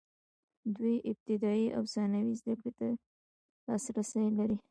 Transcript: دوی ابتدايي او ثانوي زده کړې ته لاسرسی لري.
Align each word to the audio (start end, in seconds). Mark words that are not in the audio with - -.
دوی 0.75 0.95
ابتدايي 1.11 1.65
او 1.77 1.83
ثانوي 1.93 2.33
زده 2.41 2.53
کړې 2.59 2.71
ته 2.79 2.87
لاسرسی 3.65 4.25
لري. 4.37 4.57